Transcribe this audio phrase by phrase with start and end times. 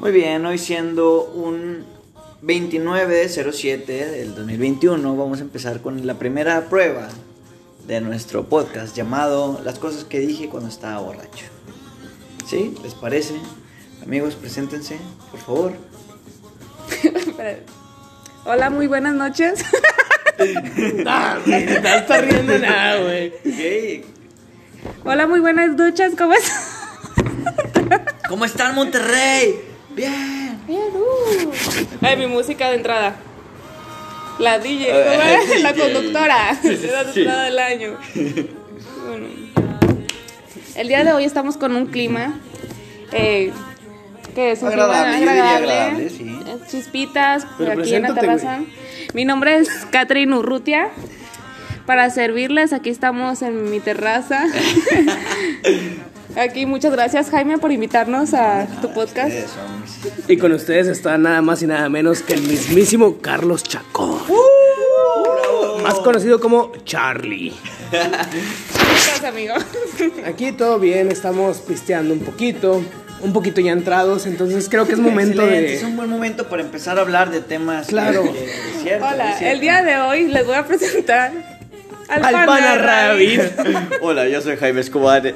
[0.00, 1.84] Muy bien, hoy siendo un
[2.42, 7.08] 29 de 07 del 2021, vamos a empezar con la primera prueba
[7.86, 11.46] de nuestro podcast llamado Las cosas que dije cuando estaba borracho.
[12.46, 12.74] ¿Sí?
[12.82, 13.36] ¿Les parece?
[14.02, 14.98] Amigos, preséntense,
[15.30, 15.72] por favor.
[18.44, 19.64] Hola, muy buenas noches.
[20.38, 24.04] Güey, no está riendo nada, güey.
[25.04, 26.12] Hola, muy buenas noches.
[26.18, 26.72] ¿Cómo estás?
[28.28, 29.75] ¿Cómo están, Monterrey?
[29.96, 30.60] Bien.
[30.66, 31.50] Bien, uh.
[32.02, 33.16] Ay, mi música de entrada.
[34.38, 35.48] La DJ, ¿cómo es?
[35.48, 35.58] DJ.
[35.62, 36.58] la conductora.
[36.60, 37.20] Sí, sí, la de sí.
[37.20, 37.96] entrada del año.
[39.06, 39.26] Bueno.
[40.74, 42.38] El día de hoy estamos con un clima
[43.12, 43.50] eh,
[44.34, 45.72] que es un Agradable, clima agradable.
[45.72, 46.38] agradable, sí.
[46.46, 48.60] eh, Chispitas por aquí en la terraza.
[49.14, 50.90] Mi nombre es Catherine Urrutia.
[51.86, 54.44] Para servirles, aquí estamos en mi terraza.
[56.36, 59.34] Aquí, muchas gracias Jaime por invitarnos a tu podcast.
[60.28, 64.20] Y con ustedes está nada más y nada menos que el mismísimo Carlos Chacón.
[65.82, 67.54] Más conocido como Charlie.
[67.90, 69.54] ¿Cómo estás, amigo?
[70.26, 72.82] Aquí todo bien, estamos pisteando un poquito,
[73.22, 75.96] un poquito ya entrados, entonces creo que es momento Excelente, Es un de...
[75.96, 77.86] buen momento para empezar a hablar de temas.
[77.86, 78.24] Claro.
[78.82, 81.32] cierto, Hola, el día de hoy les voy a presentar
[82.08, 83.40] al, Al pana pana Rabbit.
[83.56, 83.92] Rabbit.
[84.02, 85.34] Hola, yo soy Jaime Escobar.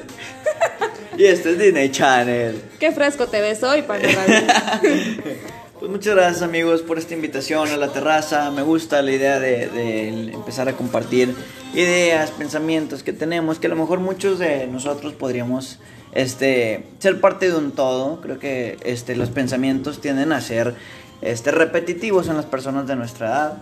[1.21, 2.59] Y este es Disney Channel.
[2.79, 5.21] Qué fresco te ves hoy, pana Rabbit.
[5.79, 8.49] Pues muchas gracias amigos por esta invitación a la terraza.
[8.49, 11.35] Me gusta la idea de, de empezar a compartir
[11.75, 15.77] ideas, pensamientos que tenemos, que a lo mejor muchos de nosotros podríamos
[16.13, 18.19] este, ser parte de un todo.
[18.21, 20.73] Creo que este, los pensamientos tienden a ser
[21.21, 23.57] este, repetitivos en las personas de nuestra edad.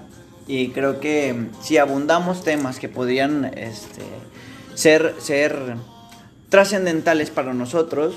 [0.48, 4.04] Y creo que si abundamos temas que podrían este,
[4.76, 5.76] ser, ser
[6.50, 8.16] trascendentales para nosotros,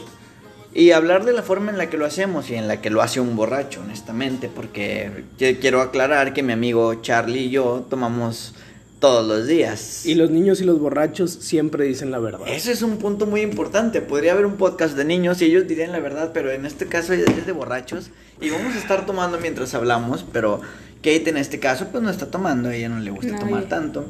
[0.74, 3.02] y hablar de la forma en la que lo hacemos y en la que lo
[3.02, 8.54] hace un borracho, honestamente, porque yo quiero aclarar que mi amigo Charlie y yo tomamos
[8.98, 10.06] todos los días.
[10.06, 12.40] Y los niños y los borrachos siempre dicen la verdad.
[12.46, 14.00] Ese es un punto muy importante.
[14.00, 17.12] Podría haber un podcast de niños y ellos dirían la verdad, pero en este caso
[17.12, 18.10] es de borrachos
[18.40, 20.60] y vamos a estar tomando mientras hablamos, pero
[20.98, 23.64] Kate en este caso pues no está tomando, a ella no le gusta No, tomar
[23.64, 24.06] tanto.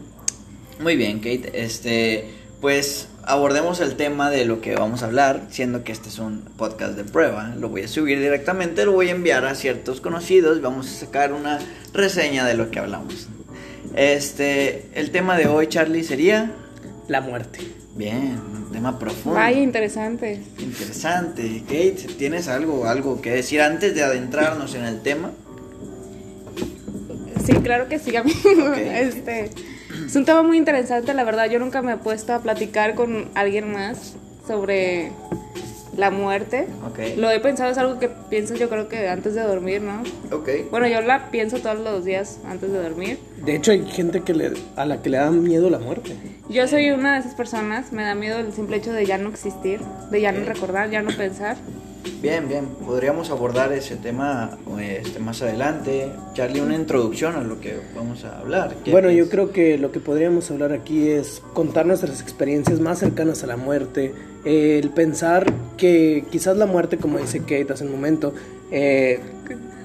[0.78, 2.28] Muy bien, Kate, este,
[2.62, 6.42] pues abordemos el tema de lo que vamos a hablar, siendo que este es un
[6.56, 7.54] podcast de prueba.
[7.58, 11.32] Lo voy a subir directamente, lo voy a enviar a ciertos conocidos, vamos a sacar
[11.32, 11.58] una
[11.92, 13.26] reseña de lo que hablamos.
[13.96, 16.52] Este, el tema de hoy, Charlie, sería
[17.08, 17.58] La muerte.
[17.96, 19.40] bien, un tema profundo.
[19.40, 20.40] Vaya, interesante.
[20.60, 21.64] Interesante.
[21.66, 25.32] Kate, ¿tienes algo, algo que decir antes de adentrarnos en el tema?
[27.44, 28.38] Sí, claro que sí, amigo.
[28.68, 28.76] Ok.
[28.78, 29.50] Este,
[30.06, 31.50] es un tema muy interesante, la verdad.
[31.50, 34.14] Yo nunca me he puesto a platicar con alguien más
[34.46, 35.12] sobre
[35.96, 36.66] la muerte.
[36.86, 36.98] Ok.
[37.16, 40.02] Lo he pensado, es algo que pienso yo creo que antes de dormir, ¿no?
[40.34, 40.48] Ok.
[40.70, 43.18] Bueno, yo la pienso todos los días antes de dormir.
[43.44, 46.16] De hecho hay gente que le, a la que le da miedo la muerte.
[46.48, 49.28] Yo soy una de esas personas, me da miedo el simple hecho de ya no
[49.28, 49.80] existir,
[50.10, 51.56] de ya no recordar, ya no pensar.
[52.20, 52.66] Bien, bien.
[52.84, 56.08] Podríamos abordar ese tema este, más adelante.
[56.34, 58.74] Charlie, una introducción a lo que vamos a hablar.
[58.84, 59.30] ¿Qué Bueno, yo piensas?
[59.32, 63.56] creo que lo que podríamos hablar aquí es contar nuestras experiencias más cercanas a la
[63.56, 64.14] muerte,
[64.44, 68.32] el pensar que quizás la muerte, como dice Kate hace un momento,
[68.70, 69.20] eh,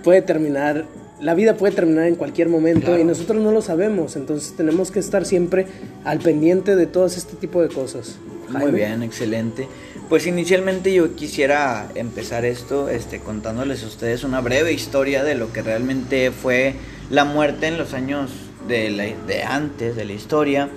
[0.03, 0.85] puede terminar,
[1.21, 3.01] la vida puede terminar en cualquier momento Claro.
[3.01, 5.65] y nosotros no lo sabemos, entonces tenemos que estar siempre
[6.03, 8.17] al pendiente de todos este tipo de cosas.
[8.49, 8.71] Muy Jaime.
[8.77, 9.67] bien, excelente.
[10.09, 15.51] Pues inicialmente yo quisiera empezar esto este, contándoles a ustedes una breve historia de lo
[15.51, 16.75] que realmente fue
[17.09, 18.31] la muerte en los años
[18.69, 20.69] de, antes de la historia.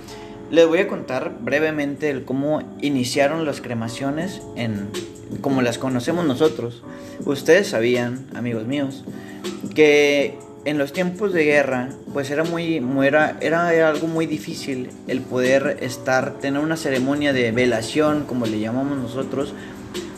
[0.51, 4.89] Les voy a contar brevemente cómo iniciaron las cremaciones en
[5.41, 6.83] como las conocemos nosotros.
[7.25, 9.05] Ustedes sabían, amigos míos,
[9.77, 14.91] que en los tiempos de guerra, pues era muy, muy- era, era algo muy difícil
[15.09, 19.55] el poder estar, tener una ceremonia de velación, como le llamamos nosotros,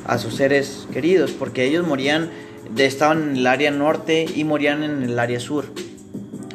[0.05, 2.29] a sus seres queridos, porque ellos morían,
[2.75, 5.67] de, estaban en el área norte y morían en el área sur.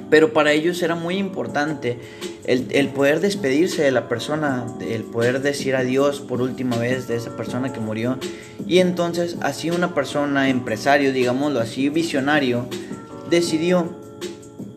[0.10, 2.00] Pero para ellos era muy importante
[2.46, 7.18] el, el poder despedirse de la persona, el poder decir adiós por última vez de
[7.18, 8.18] esa persona que murió.
[8.66, 12.68] Y entonces así una persona, empresario, digámoslo así, visionario,
[13.30, 13.90] decidió,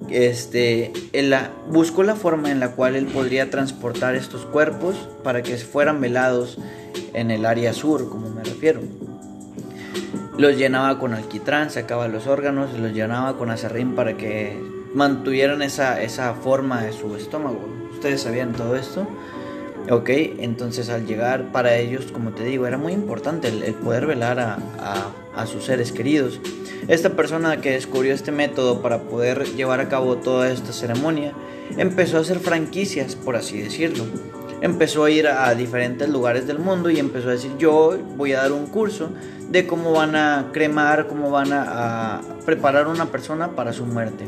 [0.08, 5.42] este, él la- buscó la forma en la cual él podría transportar estos cuerpos para
[5.42, 6.58] que fueran velados
[7.14, 8.80] en el área sur, como me refiero.
[10.36, 14.58] Los llenaba con alquitrán, sacaba los órganos, los llenaba con acerrín para que
[14.94, 17.60] mantuvieran esa, esa forma de su estómago.
[17.92, 19.06] ¿Ustedes sabían todo esto?
[19.88, 24.38] Ok, entonces al llegar para ellos, como te digo, era muy importante el, poder velar
[24.38, 26.40] a, a- a sus seres queridos.
[26.88, 31.32] Esta persona que descubrió este método para poder llevar a cabo toda esta ceremonia
[31.76, 34.04] empezó a hacer franquicias, por así decirlo.
[34.60, 38.42] Empezó a ir a diferentes lugares del mundo y empezó a decir yo voy a
[38.42, 39.10] dar un curso
[39.48, 44.26] de cómo van a cremar, cómo van a, a preparar una persona para su muerte.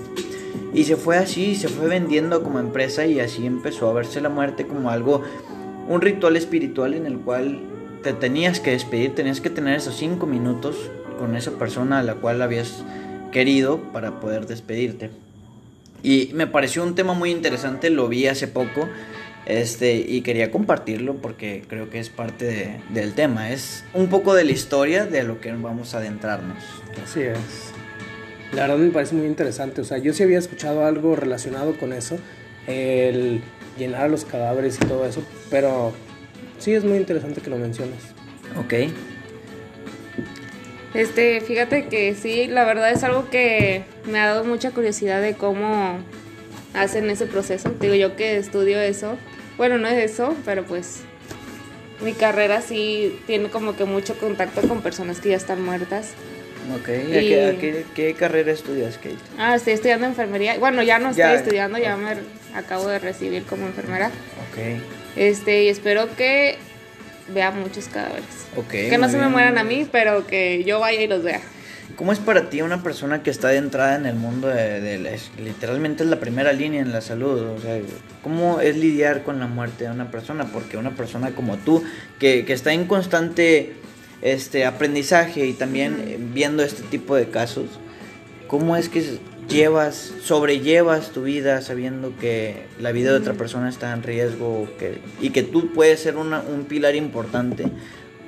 [0.75, 4.29] Y se fue así, se fue vendiendo como empresa y así empezó a verse la
[4.31, 5.23] muerte como algo,
[5.89, 7.61] un ritual espiritual en el cual
[8.03, 12.15] te tenías que despedir, tenías que tener esos cinco minutos con esa persona a la
[12.15, 12.85] cual habías
[13.33, 15.11] querido para poder despedirte.
[16.03, 18.89] Y me pareció un tema muy interesante, lo vi hace poco
[19.47, 23.51] este, y quería compartirlo porque creo que es parte de- del tema.
[23.51, 26.59] Es un poco de la historia de lo que vamos a adentrarnos.
[27.05, 27.73] Así es.
[28.53, 29.81] La verdad me parece muy interesante.
[29.81, 32.19] O sea, yo sí había escuchado algo relacionado con eso,
[32.67, 33.41] el
[33.79, 35.93] llenar a los cadáveres y todo eso, pero
[36.59, 37.99] sí es muy interesante que lo menciones.
[38.59, 38.75] Ok.
[40.95, 45.35] Este, fíjate que sí, la verdad es algo que me ha dado mucha curiosidad de
[45.35, 45.99] cómo
[46.75, 47.71] hacen ese proceso.
[47.81, 49.17] Digo, yo que estudio eso,
[49.57, 51.01] bueno, no es eso, pero pues
[52.03, 56.13] mi carrera sí tiene como que mucho contacto con personas que ya están muertas.
[56.75, 56.89] Ok.
[56.89, 59.17] ¿A qué, a qué- qué carrera estudias, Kate?
[59.39, 60.59] Ah, estoy estudiando enfermería.
[60.59, 61.35] Bueno, ya no estoy Ya.
[61.35, 62.17] estudiando, ya me
[62.55, 64.09] acabo de recibir como enfermera.
[64.09, 64.81] Ok.
[65.17, 66.57] Este, y espero que
[67.29, 68.25] vea muchos cadáveres.
[68.57, 68.69] Ok.
[68.71, 71.41] Que no se me mueran a mí, pero que yo vaya y los vea.
[71.97, 75.11] ¿Cómo es para ti una persona que está adentrada en el mundo de, de la-
[75.11, 77.39] es- literalmente es la primera línea en la salud?
[77.41, 77.79] O sea,
[78.23, 80.47] ¿cómo es lidiar con la muerte de una persona?
[80.47, 81.85] Porque una persona como tú,
[82.19, 83.75] que, que está en constante
[84.23, 87.67] este aprendizaje y también viendo este tipo de casos,
[88.49, 89.19] ¿cómo es que
[89.49, 94.99] llevas, sobrellevas tu vida sabiendo que la vida de otra persona está en riesgo que,
[95.21, 97.65] y que tú puedes ser una- un pilar importante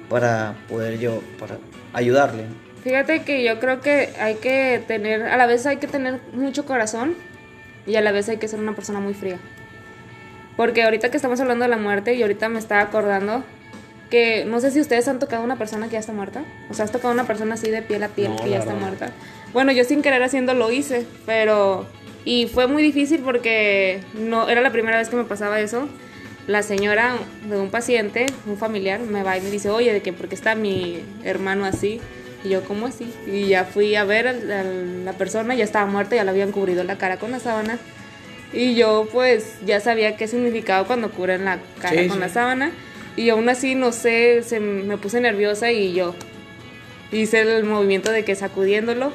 [0.09, 1.59] para poder yo, para
[1.93, 2.45] ayudarle?
[2.83, 6.67] Fíjate que yo creo que hay que tener, a la vez hay que tener mucho
[6.67, 7.15] corazón
[7.87, 9.39] y a la vez hay que ser una persona muy fría.
[10.57, 13.43] Porque ahorita que estamos hablando de la muerte y ahorita me estaba acordando
[14.11, 16.43] que no sé si ustedes han tocado a una persona que ya está muerta.
[16.71, 18.59] O sea, has tocado a una persona así de piel a piel No, que ya
[18.59, 18.87] está verdad.
[18.89, 19.11] muerta.
[19.53, 21.87] Bueno, yo sin querer haciendo lo hice, pero...
[22.27, 25.89] Y fue muy difícil porque no era la primera vez que me pasaba eso.
[26.47, 27.17] La señora
[27.49, 30.13] de un paciente, un familiar, me va y me dice, oye, ¿de qué?
[30.13, 32.01] ¿Por qué está mi hermano así?
[32.43, 33.13] Y yo, ¿cómo así?
[33.27, 36.83] Y ya fui a ver a la persona, ya estaba muerta, ya le habían cubrido
[36.85, 37.79] la cara con la sábana.
[38.53, 42.21] Y yo pues ya sabía qué significaba cuando cubren la cara Sí, con sí.
[42.21, 42.71] la sábana.
[43.17, 46.15] Y aún así, no sé, se me puse nerviosa y yo
[47.13, 49.13] hice el movimiento de que sacudiéndolo.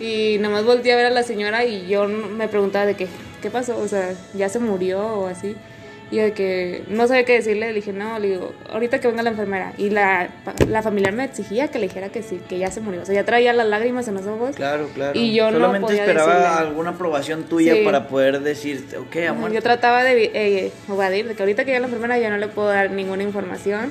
[0.00, 3.08] Y nada más volteé a ver a la señora y yo me preguntaba de qué,
[3.40, 5.56] qué pasó, o sea, ya se murió o así.
[6.08, 9.24] Y de que no sabía qué decirle, le dije, no, le digo, ahorita que venga
[9.24, 9.72] la enfermera.
[9.76, 10.28] Y la,
[10.68, 13.02] la familiar me exigía que le dijera que sí, que ya se murió.
[13.02, 14.54] O sea, ya traía las lágrimas en los ojos.
[14.54, 15.18] Claro, claro.
[15.18, 16.58] Y yo no Solamente podía esperaba decirle.
[16.68, 17.82] alguna aprobación tuya Sí.
[17.84, 19.52] para poder decirte, ok, amor.
[19.52, 22.46] Yo trataba de eh, evadir, de que ahorita que ya la enfermera ya no le
[22.46, 23.90] puedo dar ninguna información.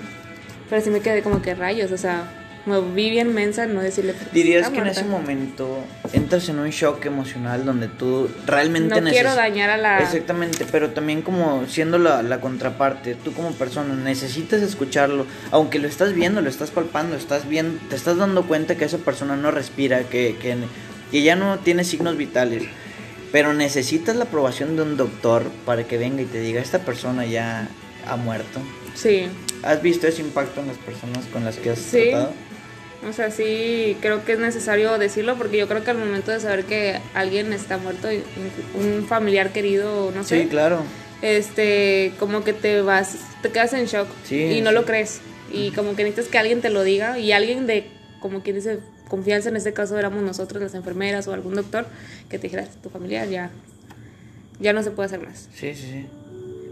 [0.70, 2.24] Pero sí me quedé como que rayos, o sea,
[2.66, 4.14] me vi bien mensa no decirle.
[4.34, 5.02] Dirías "Está que en muerta".
[5.02, 5.84] ese momento
[6.14, 10.00] entras en un shock emocional donde tú realmente No quiero dañar a la.
[10.00, 15.88] Exactamente, pero también como siendo la, la contraparte, tú como persona necesitas escucharlo, aunque lo
[15.88, 19.52] estás viendo, lo estás palpando, estás viendo, te estás dando cuenta que esa persona no
[19.52, 20.56] respira, que, que,
[21.12, 22.64] que ya no tiene signos vitales,
[23.32, 27.26] pero necesitas la aprobación de un doctor para que venga y te diga, esta persona
[27.26, 27.68] ya
[28.08, 28.60] ha muerto.
[28.94, 29.28] Sí,
[29.64, 32.10] ¿Has visto ese impacto en las personas con las que has Sí.
[32.12, 32.34] tratado?
[33.08, 36.40] O sea, sí creo que es necesario decirlo porque yo creo que al momento de
[36.40, 38.08] saber que alguien está muerto,
[38.76, 40.82] un familiar querido, no sé, Sí, claro.
[41.22, 44.76] este, como que te vas, te quedas en shock Sí, y no sí.
[44.76, 45.22] lo crees.
[45.54, 47.88] Y como que necesitas que alguien te lo diga y alguien de,
[48.20, 51.86] como quien dice, confianza, en este caso éramos nosotros, las enfermeras o algún doctor,
[52.30, 53.52] que te dijera, tu familiar ya,
[54.60, 55.48] ya no se puede hacer más.
[55.54, 56.06] Sí, sí, sí.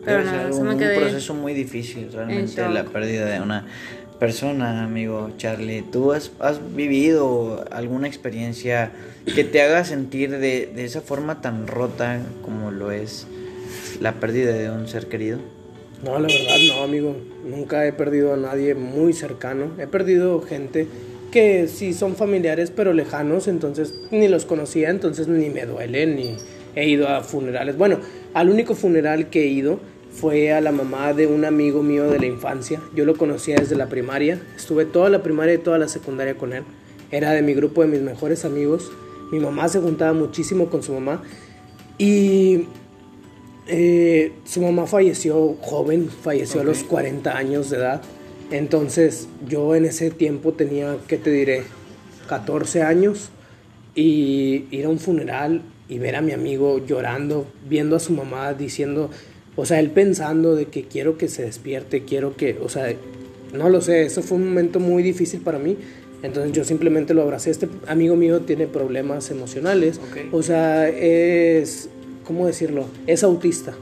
[0.03, 3.39] Pero no, ser eso un, me un quedé proceso muy difícil, realmente, la pérdida de
[3.39, 3.65] una
[4.19, 5.81] persona, amigo Charlie.
[5.81, 8.91] ¿Tú has, has vivido alguna experiencia
[9.35, 13.27] que te haga sentir de, de esa forma tan rota como lo es
[13.99, 15.39] la pérdida de un ser querido?
[16.03, 17.15] No, la verdad no, amigo.
[17.45, 19.71] Nunca he perdido a nadie muy cercano.
[19.79, 20.87] He perdido gente
[21.31, 26.35] que sí son familiares pero lejanos, entonces ni los conocía, entonces ni me duele, ni
[26.75, 27.77] he ido a funerales.
[27.77, 27.99] Bueno,
[28.33, 29.79] al único funeral que he ido
[30.13, 32.81] fue a la mamá de un amigo mío de la infancia.
[32.95, 34.41] Yo lo conocía desde la primaria.
[34.55, 36.63] Estuve toda la primaria y toda la secundaria con él.
[37.11, 38.91] Era de mi grupo de mis mejores amigos.
[39.31, 41.23] Mi mamá se juntaba muchísimo con su mamá.
[41.97, 42.67] Y
[43.67, 48.01] eh, su mamá falleció joven, falleció a los 40 años de edad.
[48.51, 51.63] Entonces yo en ese tiempo tenía, ¿qué te diré?
[52.27, 53.29] 14 años
[53.95, 58.53] y ir a un funeral y ver a mi amigo llorando, viendo a su mamá
[58.53, 59.09] diciendo,
[59.55, 62.93] o sea, él pensando de que quiero que se despierte, quiero que, o sea,
[63.53, 65.77] no lo sé, eso fue un momento muy difícil para mí.
[66.23, 67.51] Entonces yo simplemente lo abracé.
[67.51, 69.99] Este amigo mío tiene problemas emocionales.
[70.31, 71.89] O sea, es,
[72.25, 72.85] ¿cómo decirlo?
[73.07, 73.73] Es autista.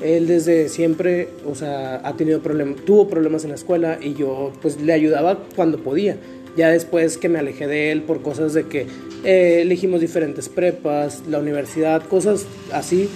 [0.00, 4.52] Él desde siempre, o sea, ha tenido problemas, tuvo problemas en la escuela y yo
[4.62, 6.16] pues le ayudaba cuando podía.
[6.56, 8.86] Ya después que me alejé de él por cosas de que
[9.24, 13.08] eh, elegimos diferentes prepas, la universidad, cosas así,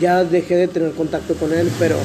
[0.00, 1.96] ya dejé de tener contacto con él, pero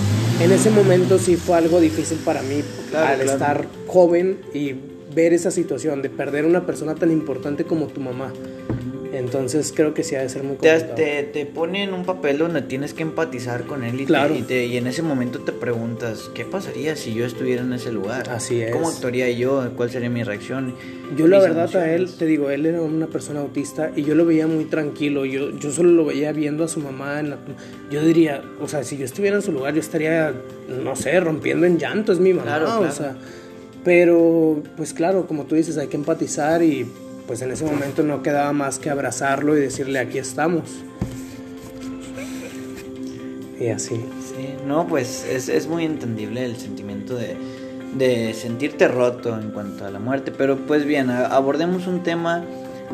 [0.42, 2.62] en ese momento sí fue algo difícil para mí
[2.94, 4.76] al estar joven y
[5.16, 8.34] ver esa situación de perder una persona tan importante como tu mamá.
[9.18, 10.96] Entonces creo que sí ha de ser muy complicado.
[10.96, 14.36] Te, te, pone en un papel donde tienes que empatizar con él y, claro.
[14.48, 18.30] te, y, en ese momento te preguntas, ¿qué pasaría si yo estuviera en ese lugar?
[18.30, 18.72] Así es.
[18.72, 19.72] ¿Cómo actuaría yo?
[19.76, 20.76] ¿Cuál sería mi reacción?
[21.16, 24.26] Yo la verdad a él, te digo, él era una persona autista y yo lo
[24.26, 25.26] veía muy tranquilo.
[25.26, 27.20] Yo, yo solo lo veía viendo a su mamá.
[27.20, 27.38] En la,
[27.90, 30.34] yo diría, o sea, si yo estuviera en su lugar, yo estaría,
[30.68, 32.12] no sé, rompiendo en llanto.
[32.12, 33.16] Es mi mamá, claro, o sea.
[33.84, 36.88] Pero, pues claro, como tú dices, hay que empatizar y
[37.28, 40.64] pues en ese momento no quedaba más que abrazarlo y decirle aquí estamos.
[43.60, 43.96] Y así.
[43.96, 47.38] Sí, no, pues es, es muy entendible el sentimiento de,
[47.98, 52.44] de, sentirte roto en cuanto a la muerte, pero pues bien, abordemos un tema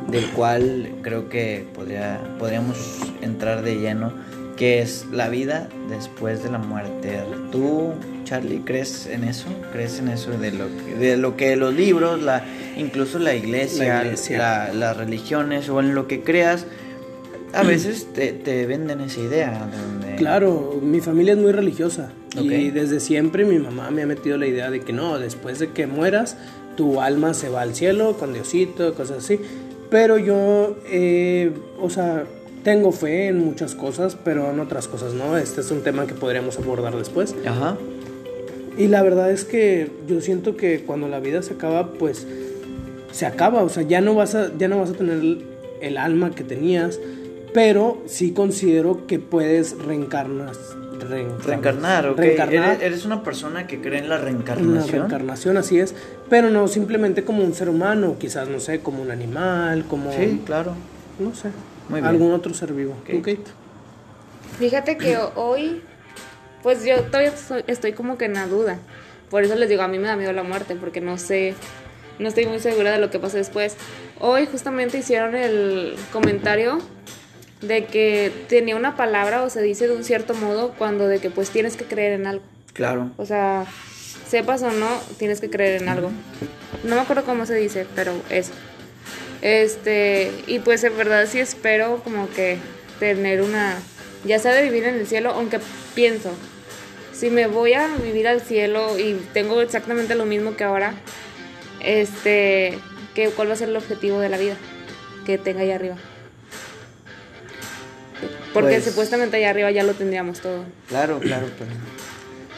[0.08, 2.78] del cual creo que podría, podríamos
[3.22, 4.14] entrar de lleno,
[4.56, 7.20] que es la vida después de la muerte.
[7.52, 7.94] ¿Tú,
[8.32, 9.48] Charlie, crees en eso?
[9.74, 12.46] ¿Crees en eso de lo, de lo que los libros, la
[12.78, 14.06] incluso la iglesia,
[14.74, 16.66] las religiones o en lo que creas,
[17.52, 19.70] a veces te, venden esa idea.
[20.16, 24.48] Claro, mi familia es muy religiosa y desde siempre mi mamá me ha metido la
[24.48, 26.38] idea de que no, después de que mueras,
[26.78, 29.42] tu alma se va al cielo con Diosito, cosas así.
[29.90, 32.24] Pero yo, eh, o sea,
[32.64, 35.38] tengo fe en muchas cosas, pero en otras cosas no.
[35.38, 37.36] Este es un tema que podríamos abordar después.
[37.46, 37.76] Ajá.
[38.78, 42.26] Y la verdad es que yo siento que cuando la vida se acaba, pues
[43.12, 45.38] se acaba, o sea, ya no vas a, ya no vas a tener
[45.82, 47.00] el alma que tenías,
[47.54, 50.54] pero sí considero que puedes reencarnar.
[51.46, 52.18] Reencarnar, ok.
[52.18, 52.82] reencarnar.
[52.82, 54.76] ¿Eres, una persona que cree en la reencarnación.
[54.76, 55.96] La reencarnación, así es.
[56.30, 60.12] Pero no simplemente como un ser humano, quizás, no sé, como un animal, como.
[60.14, 60.74] Sí, claro.
[61.20, 61.50] No sé.
[62.04, 62.96] Algún otro ser vivo.
[64.60, 65.82] Fíjate que hoy,
[66.64, 67.34] pues yo todavía
[67.68, 68.80] estoy como que en la duda.
[69.30, 71.56] Por eso les digo, a mí me da miedo la muerte, porque no sé
[72.22, 73.76] no estoy muy segura de lo que pase después.
[74.20, 76.80] Hoy justamente hicieron el comentario
[77.62, 81.30] de que tenía una palabra o se dice de un cierto modo cuando de que
[81.30, 82.44] pues tienes que creer en algo.
[82.74, 83.12] Claro.
[83.18, 83.66] O sea,
[84.28, 84.88] sepas o no,
[85.18, 86.12] tienes que creer en algo.
[86.84, 88.52] No me acuerdo cómo se dice, pero eso.
[89.42, 92.58] Este, y pues en verdad sí espero como que
[93.00, 93.80] tener una,
[94.26, 95.60] ya sea de vivir en el cielo, aunque
[95.96, 96.32] pienso,
[97.22, 100.96] si me voy a vivir al cielo y tengo exactamente lo mismo que ahora,
[101.80, 102.80] este,
[103.14, 104.56] que, cuál va a ser el objetivo de la vida
[105.24, 105.98] que tenga ahí arriba.
[108.56, 110.66] Porque pues supuestamente allá arriba ya lo tendríamos todo.
[110.88, 111.70] Claro, claro, pero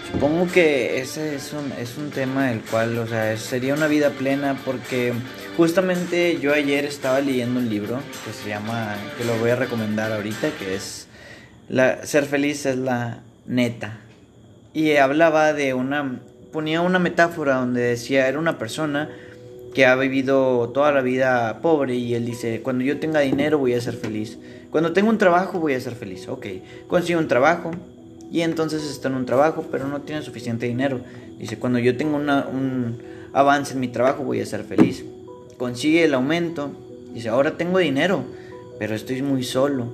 [0.10, 4.12] supongo que ese es un, es un tema del cual, o sea, sería una vida
[4.12, 5.12] plena porque
[5.58, 10.14] justamente yo ayer estaba leyendo un libro que se llama, que lo voy a recomendar
[10.14, 11.08] ahorita, que es
[11.68, 14.00] la, Ser feliz es la neta.
[14.74, 16.20] Y hablaba de una
[16.54, 19.10] ponía una metáfora donde decía, era una persona
[19.74, 23.74] que ha vivido toda la vida pobre y él dice, cuando yo tenga dinero voy
[23.74, 24.38] a ser feliz.
[24.70, 26.28] Cuando tengo un trabajo voy a ser feliz.
[26.28, 26.46] Ok,
[26.88, 27.72] consigo un trabajo
[28.32, 31.02] y entonces está en un trabajo pero no tiene suficiente dinero.
[31.40, 32.98] Dice, cuando yo tengo un
[33.34, 35.04] avance en mi trabajo voy a ser feliz.
[35.58, 36.72] Consigue el aumento.
[37.14, 38.24] Dice, ahora tengo dinero
[38.78, 39.88] pero estoy muy solo.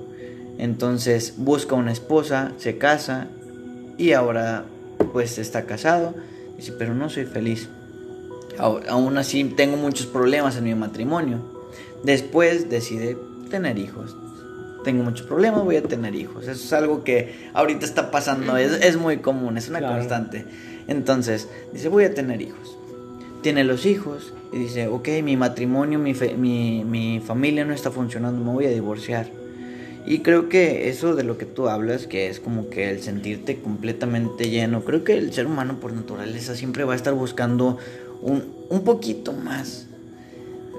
[0.58, 3.28] Entonces busca una esposa, se casa
[4.00, 4.66] y ahora
[5.14, 6.16] pues está casado
[6.60, 7.70] Dice, pero no soy feliz.
[8.58, 11.40] Aún así tengo muchos problemas en mi matrimonio.
[12.04, 13.18] Después decide
[13.50, 14.18] tener hijos.
[14.84, 16.44] Tengo muchos problemas, voy a tener hijos.
[16.44, 20.44] Eso es algo que ahorita está pasando, es, muy común, es una constante.
[20.90, 22.78] Entonces, dice, voy a tener hijos.
[23.42, 28.44] Tiene los hijos y dice, ok, mi matrimonio, mi, mi, mi familia no está funcionando,
[28.44, 29.39] me voy a divorciar.
[30.10, 33.60] Y creo que eso de lo que tú hablas, que es como que el sentirte
[33.60, 37.78] completamente lleno, creo que el ser humano por naturaleza siempre va a estar buscando
[38.20, 39.86] un, un poquito más.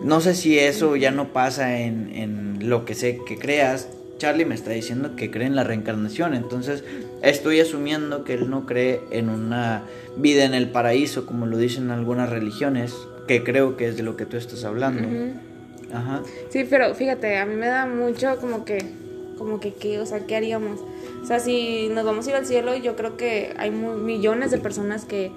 [0.03, 4.47] No sé si eso ya no pasa en, en, lo que sé que creas, Charlie
[4.47, 6.83] me está diciendo que cree en la reencarnación, entonces
[7.23, 9.83] estoy asumiendo que él no cree en una
[10.17, 12.97] vida en el paraíso, como lo dicen algunas religiones,
[13.29, 15.07] que creo que es de lo que tú estás hablando.
[15.93, 16.23] Ajá.
[16.49, 18.79] Sí, pero fíjate, a mí me da mucho como que,
[19.41, 19.99] como que, ¿qué?
[19.99, 20.81] O sea, ¿qué haríamos?
[21.23, 24.59] O sea, si nos vamos a ir al cielo, yo creo que hay millones de
[24.59, 25.33] personas que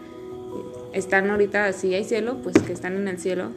[0.91, 3.51] están ahorita, si hay cielo, pues que están en el cielo.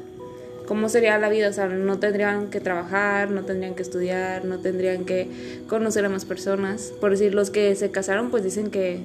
[0.69, 1.49] ¿Cómo sería la vida?
[1.49, 5.29] O sea, no tendrían que trabajar, no tendrían que estudiar, no tendrían que
[5.69, 6.93] conocer a más personas.
[7.01, 9.01] Por decir, los que se casaron, pues dicen que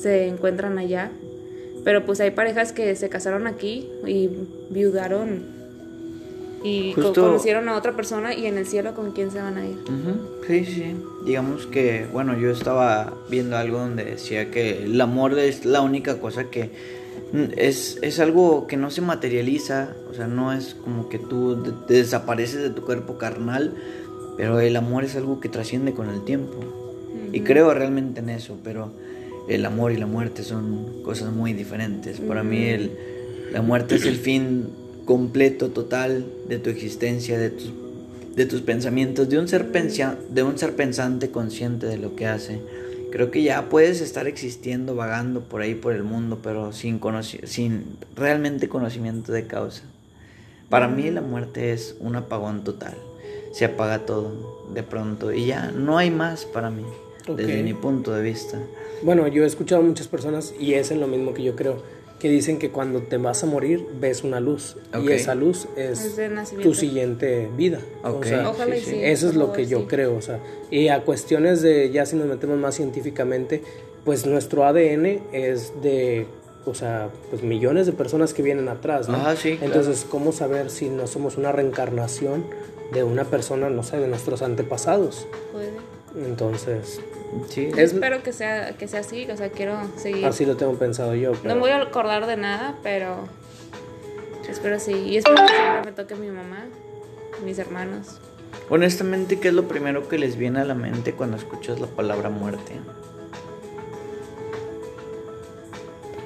[0.00, 1.12] se encuentran allá.
[1.84, 4.30] Pero pues hay parejas que se casaron aquí y
[4.70, 5.55] viudaron
[6.62, 9.76] y conocieron a otra persona y en el cielo con quién se van a ir.
[10.46, 10.96] Sí, sí.
[11.24, 16.18] Digamos que, bueno, yo estaba viendo algo donde decía que el amor es la única
[16.18, 16.70] cosa que
[17.56, 22.62] es, es algo que no se materializa, o sea, no es como que tú desapareces
[22.62, 23.74] de tu cuerpo carnal,
[24.36, 26.60] pero el amor es algo que trasciende con el tiempo.
[27.32, 28.92] Y creo realmente en eso, pero
[29.48, 32.20] el amor y la muerte son cosas muy diferentes.
[32.20, 32.92] Para mí el,
[33.52, 34.68] la muerte es el fin
[35.06, 37.72] completo, total de tu existencia, de tus,
[38.34, 42.60] de tus pensamientos, de un, ser de un ser pensante consciente de lo que hace.
[43.10, 47.00] Creo que ya puedes estar existiendo, vagando por ahí por el mundo, pero sin,
[47.44, 47.84] sin
[48.14, 49.84] realmente conocimiento de causa.
[50.68, 52.94] Para mí la muerte es un apagón total.
[53.52, 56.82] Se apaga todo de pronto y ya no hay más para mí,
[57.28, 58.58] desde mi punto de vista.
[59.02, 61.82] Bueno, yo he escuchado a muchas personas y es en lo mismo que yo creo
[62.18, 66.16] que dicen que cuando te vas a morir ves una luz y esa luz es,
[66.62, 67.80] tu siguiente vida.
[68.02, 68.52] O sea,
[69.02, 70.16] eso es lo que yo creo.
[70.16, 73.62] O sea, y a cuestiones de, ya si nos metemos más científicamente,
[74.04, 76.26] pues nuestro ADN es de,
[76.64, 79.18] o sea, pues millones de personas que vienen atrás, ¿no?
[79.44, 82.46] Entonces, ¿cómo saber si no somos una reencarnación
[82.92, 85.26] de una persona, no sé, de nuestros antepasados?
[85.52, 85.95] Puede.
[86.16, 87.00] Entonces,
[87.48, 87.70] Sí.
[87.76, 90.24] Espero que sea, que sea así, o sea, quiero seguir.
[90.26, 91.32] Así lo tengo pensado yo.
[91.44, 93.28] No me voy a acordar de nada, pero
[94.48, 94.92] espero sí.
[94.92, 96.64] Y espero que siempre me toque mi mamá,
[97.44, 98.20] mis hermanos.
[98.70, 102.30] Honestamente, ¿qué es lo primero que les viene a la mente cuando escuchas la palabra
[102.30, 102.72] muerte?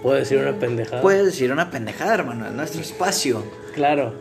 [0.02, 1.02] Puedo decir una pendejada.
[1.02, 3.42] Puedes decir una pendejada, hermano, en nuestro espacio.
[3.74, 4.14] Claro.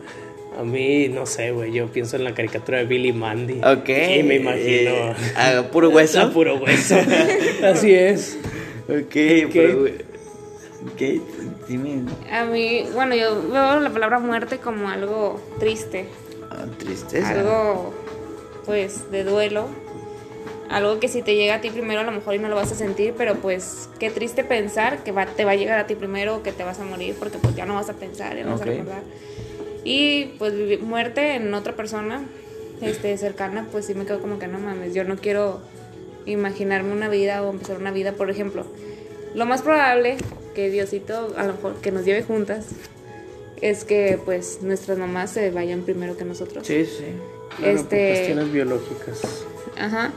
[0.58, 3.60] A mí, no sé, güey, yo pienso en la caricatura de Billy Mandy.
[3.64, 3.88] Ok.
[3.88, 5.14] Y me imagino...
[5.36, 6.20] a puro hueso.
[6.20, 6.96] A puro hueso.
[7.64, 8.36] Así es.
[8.88, 9.94] Ok, ¿Qué?
[10.96, 11.20] ¿Qué?
[11.68, 12.02] Dime.
[12.30, 16.06] A mí, bueno, yo veo la palabra muerte como algo triste.
[16.50, 17.30] Ah, tristeza.
[17.30, 17.94] Algo,
[18.66, 19.68] pues, de duelo.
[20.68, 22.70] Algo que si te llega a ti primero a lo mejor y no lo vas
[22.70, 25.96] a sentir, pero pues qué triste pensar que va, te va a llegar a ti
[25.96, 28.44] primero o que te vas a morir porque pues ya no vas a pensar, ya
[28.44, 29.02] no vas a recordar.
[29.84, 32.22] Y pues muerte en otra persona
[32.80, 35.60] este, cercana, pues sí me quedo como que no mames, yo no quiero
[36.26, 38.64] imaginarme una vida o empezar una vida, por ejemplo.
[39.34, 40.16] Lo más probable
[40.54, 42.66] que Diosito a lo mejor que nos lleve juntas
[43.60, 46.66] es que pues nuestras mamás se vayan primero que nosotros.
[46.66, 47.04] Sí, sí.
[47.64, 49.44] este, cuestiones biológicas.
[49.78, 50.12] Ajá.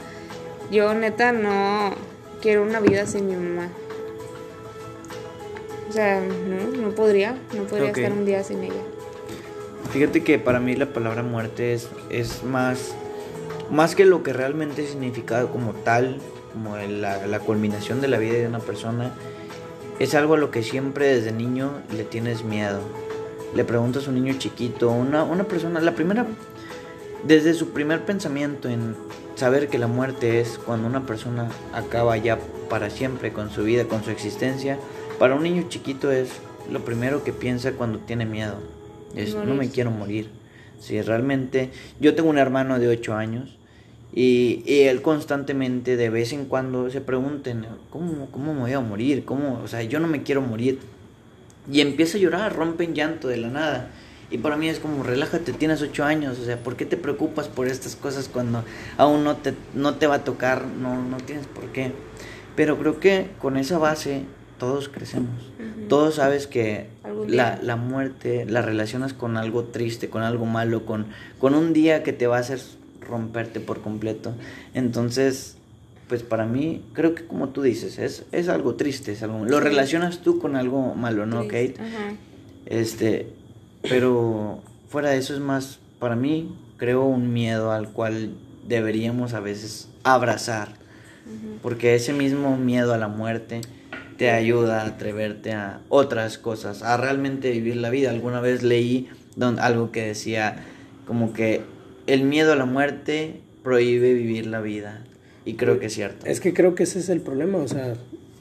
[0.71, 1.93] Yo neta no
[2.41, 3.69] quiero una vida sin mi mamá.
[5.89, 8.81] O sea, no, no podría, no podría estar un día sin ella.
[9.93, 12.95] Fíjate que para mí la palabra muerte es, es más,
[13.69, 16.17] más que lo que realmente significa como tal,
[16.51, 19.13] como la, la culminación de la vida de una persona,
[19.99, 22.79] es algo a lo que siempre desde niño le tienes miedo.
[23.53, 26.25] Le preguntas a un niño chiquito, una, una persona, la primera,
[27.23, 28.95] desde su primer pensamiento en
[29.35, 33.85] saber que la muerte es cuando una persona acaba ya para siempre con su vida,
[33.85, 34.79] con su existencia,
[35.19, 36.31] para un niño chiquito es
[36.71, 38.57] lo primero que piensa cuando tiene miedo
[39.45, 40.29] no me quiero morir.
[40.79, 43.57] Si realmente, yo tengo un hermano de 8 años
[44.13, 49.25] y, él constantemente de vez en cuando se pregunten, ¿cómo, ¿cómo me voy a morir?
[49.25, 49.61] ¿Cómo?
[49.63, 50.79] O sea, yo no me quiero morir.
[51.71, 53.89] Y empieza a llorar, rompe en llanto de la nada.
[54.29, 57.47] Y para mí es como, relájate, tienes 8 años, o sea, ¿por qué te preocupas
[57.47, 58.63] por estas cosas cuando
[58.97, 60.65] aún no te, no te va a tocar?
[60.65, 61.91] No, no tienes por qué.
[62.55, 64.23] Pero creo que con esa base
[64.59, 65.51] todos crecemos.
[65.93, 66.87] Todos sabes que
[67.27, 71.05] la, la, muerte la relacionas con algo triste, con algo malo, con,
[71.37, 72.59] con un día que te va a hacer
[72.99, 74.33] romperte por completo.
[74.73, 75.55] Entonces,
[76.07, 79.59] pues para mí, creo que como tú dices, es, es algo triste, es algo, lo
[79.59, 81.75] relacionas tú con algo malo, ¿no, Kate?
[82.65, 83.27] Este,
[83.83, 88.33] pero fuera de eso es más, para mí, creo un miedo al cual
[88.67, 90.69] deberíamos a veces abrazar,
[91.61, 93.61] porque ese mismo miedo a la muerte
[94.17, 98.09] te ayuda a atreverte a otras cosas, a realmente vivir la vida.
[98.09, 99.09] Alguna vez leí
[99.59, 100.57] algo que decía
[101.05, 101.61] como que
[102.07, 105.03] el miedo a la muerte prohíbe vivir la vida.
[105.45, 106.25] Y creo que es cierto.
[106.25, 107.95] Es que creo que ese es el problema, o sea,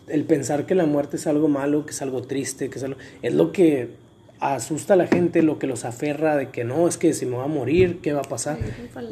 [0.08, 2.98] el pensar que la muerte es algo malo, que es algo triste, que es algo...
[3.22, 3.88] Es lo que
[4.42, 7.36] asusta a la gente, lo que los aferra de que no, es que si me
[7.36, 8.58] va a morir, ¿qué va a pasar?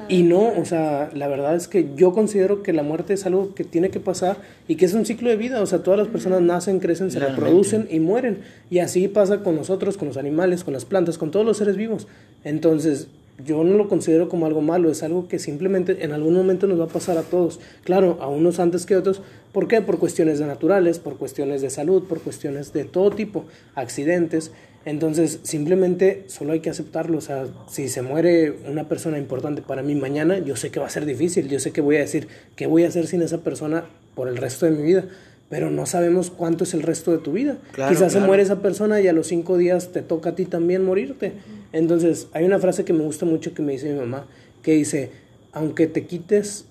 [0.08, 3.54] Y no, o sea, la verdad es que yo considero que la muerte es algo
[3.54, 6.08] que tiene que pasar y que es un ciclo de vida, o sea, todas las
[6.08, 8.40] personas nacen, crecen, se reproducen y mueren.
[8.70, 11.76] Y así pasa con nosotros, con los animales, con las plantas, con todos los seres
[11.76, 12.08] vivos.
[12.42, 13.06] Entonces,
[13.44, 16.80] yo no lo considero como algo malo, es algo que simplemente en algún momento nos
[16.80, 17.60] va a pasar a todos.
[17.84, 19.22] Claro, a unos antes que otros.
[19.52, 19.80] ¿Por qué?
[19.80, 24.52] Por cuestiones de naturales, por cuestiones de salud, por cuestiones de todo tipo, accidentes.
[24.84, 27.18] Entonces, simplemente solo hay que aceptarlo.
[27.18, 30.86] O sea, si se muere una persona importante para mí mañana, yo sé que va
[30.86, 31.48] a ser difícil.
[31.48, 34.36] Yo sé que voy a decir, ¿qué voy a hacer sin esa persona por el
[34.36, 35.04] resto de mi vida?
[35.48, 37.58] Pero no sabemos cuánto es el resto de tu vida.
[37.88, 40.84] Quizás se muere esa persona y a los cinco días te toca a ti también
[40.84, 41.32] morirte.
[41.72, 44.26] Entonces, hay una frase que me gusta mucho que me dice mi mamá,
[44.62, 45.10] que dice,
[45.52, 46.66] aunque te quites,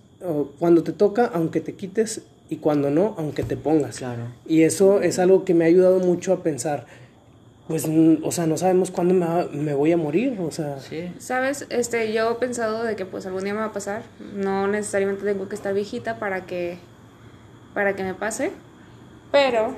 [0.59, 3.97] cuando te toca, aunque te quites, y cuando no, aunque te pongas.
[3.97, 4.23] Claro.
[4.47, 6.87] Y eso es algo que me ha ayudado mucho a pensar
[7.69, 7.88] pues,
[8.23, 9.13] o sea, no sabemos cuándo
[9.53, 10.79] me, voy a morir, o sea.
[10.79, 11.13] Sí.
[11.19, 14.01] Sabes, este, yo he pensado de que pues algún día me va a pasar.
[14.34, 16.79] No necesariamente tengo que estar viejita para que,
[17.75, 18.53] para que me pase,
[19.32, 19.75] pero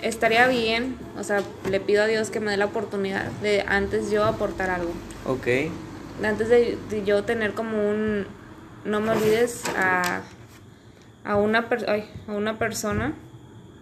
[0.00, 4.12] estaría bien, o sea, le pido a Dios que me dé la oportunidad de antes
[4.12, 4.92] yo aportar algo.
[5.26, 5.72] Ok.
[6.22, 8.28] Antes de, yo tener como un,
[8.84, 10.22] no me olvides a,
[11.24, 11.66] a una,
[12.28, 13.12] a una persona.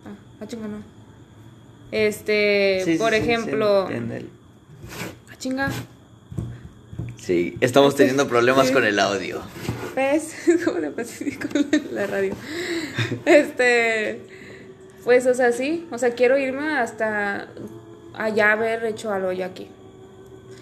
[0.07, 0.92] Ah, ah no
[1.93, 3.87] este, por ejemplo.
[3.87, 5.71] ah, chinga.
[7.19, 9.41] Sí, estamos teniendo problemas con el audio.
[9.95, 10.35] ¿Ves?
[10.65, 12.35] Como la con la radio.
[13.27, 14.23] Este.
[15.05, 15.87] Pues, o sea, sí.
[15.93, 17.49] O sea, quiero irme hasta
[18.15, 19.69] allá haber hecho algo ya aquí.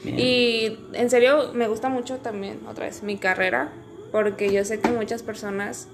[0.04, 3.70] Y en serio, me gusta mucho también, otra vez, mi carrera.
[4.10, 5.86] Porque yo sé que muchas personas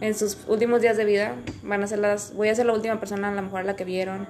[0.00, 2.34] en sus últimos días de vida van a ser las.
[2.34, 4.26] Voy a ser la última persona, a lo mejor la que vieron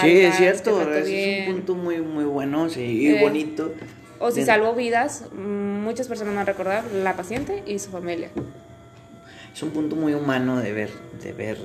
[0.00, 3.72] Sí, es cierto, es un punto muy, muy bueno sí, y eh, bonito.
[4.20, 8.30] O si salvo vidas, muchas personas van a recordar la paciente y su familia.
[9.54, 10.90] Es un punto muy humano de ver,
[11.22, 11.58] de ver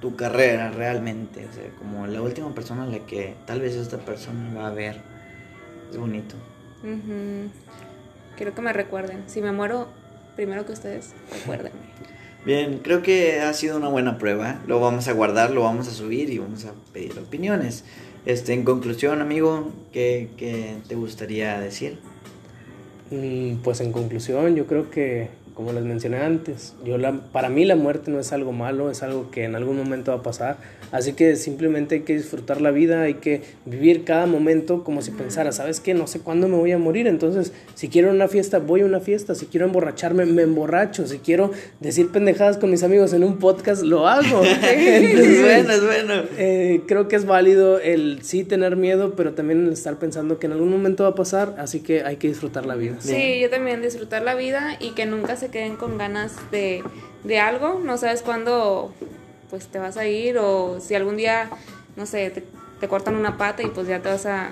[0.00, 3.98] tu carrera realmente, o sea, como la última persona a la que tal vez esta
[3.98, 5.00] persona va a ver.
[5.90, 6.36] Es bonito.
[8.36, 9.24] Quiero que me recuerden.
[9.26, 9.88] Si me muero
[10.36, 11.78] primero que ustedes, recuérdenme.
[12.44, 14.60] Bien, creo que ha sido una buena prueba.
[14.66, 17.84] Lo vamos a guardar, lo vamos a subir y vamos a pedir opiniones.
[18.26, 21.98] Este, en conclusión, amigo, ¿qué, qué te gustaría decir?
[23.10, 27.64] Mm, pues en conclusión, yo creo que como les mencioné antes, yo la, para mí
[27.64, 30.56] la muerte no es algo malo, es algo que en algún momento va a pasar.
[30.92, 35.10] Así que simplemente hay que disfrutar la vida, hay que vivir cada momento como si
[35.10, 35.94] pensara, ¿sabes qué?
[35.94, 37.08] No sé cuándo me voy a morir.
[37.08, 39.34] Entonces, si quiero una fiesta, voy a una fiesta.
[39.34, 41.08] Si quiero emborracharme, me emborracho.
[41.08, 44.44] Si quiero decir pendejadas con mis amigos en un podcast, lo hago.
[44.62, 46.22] es bueno, es bueno.
[46.38, 50.46] Eh, creo que es válido el sí tener miedo, pero también el estar pensando que
[50.46, 51.56] en algún momento va a pasar.
[51.58, 52.98] Así que hay que disfrutar la vida.
[53.00, 56.82] Sí, yo también disfrutar la vida y que nunca se queden con ganas de,
[57.24, 58.92] de algo, no sabes cuándo
[59.50, 61.50] pues te vas a ir o si algún día,
[61.96, 62.44] no sé, te,
[62.80, 64.50] te cortan una pata y pues ya te vas a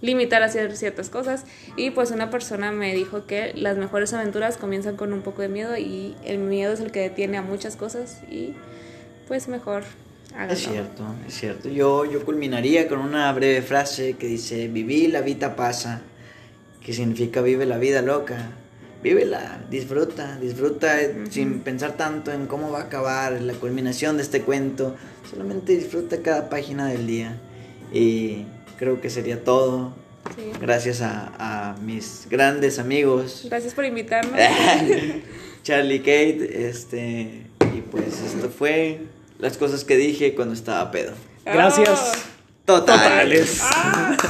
[0.00, 1.44] limitar a hacer ciertas cosas.
[1.76, 5.48] Y pues una persona me dijo que las mejores aventuras comienzan con un poco de
[5.48, 8.54] miedo y el miedo es el que detiene a muchas cosas y
[9.28, 9.84] pues mejor.
[10.32, 10.52] Háganlo.
[10.52, 11.68] Es cierto, es cierto.
[11.68, 16.02] Yo, yo culminaría con una breve frase que dice, viví la vida pasa,
[16.80, 18.50] que significa vive la vida loca
[19.02, 20.98] vívela, disfruta, disfruta
[21.30, 24.96] sin pensar tanto en cómo va a acabar la culminación de este cuento.
[25.30, 27.38] Solamente disfruta cada página del día.
[27.92, 28.44] Y
[28.78, 29.92] creo que sería todo.
[30.60, 33.46] Gracias a, mis grandes amigos.
[33.48, 34.38] Gracias por invitarnos.
[35.62, 39.00] Charlie Kate, este, y pues esto fue
[39.38, 41.12] las cosas que dije cuando estaba pedo.
[41.44, 42.12] Gracias.
[42.64, 43.62] Totales.